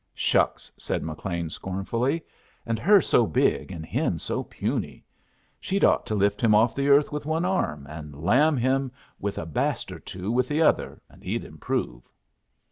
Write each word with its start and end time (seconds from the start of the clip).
"Shucks!" 0.15 0.71
said 0.77 1.03
McLean, 1.03 1.51
scornfully. 1.51 2.25
"And 2.65 2.79
her 2.79 3.01
so 3.01 3.27
big 3.27 3.71
and 3.71 3.85
him 3.85 4.17
so 4.17 4.43
puny! 4.43 5.05
She'd 5.59 5.83
ought 5.83 6.07
to 6.07 6.15
lift 6.15 6.41
him 6.41 6.55
off 6.55 6.73
the 6.73 6.87
earth 6.89 7.11
with 7.11 7.27
one 7.27 7.45
arm 7.45 7.85
and 7.87 8.15
lam 8.19 8.57
him 8.57 8.91
with 9.19 9.37
a 9.37 9.45
baste 9.45 9.91
or 9.91 9.99
two 9.99 10.31
with 10.31 10.47
the 10.47 10.63
other, 10.63 11.03
and 11.07 11.21
he'd 11.23 11.43
improve." 11.43 12.01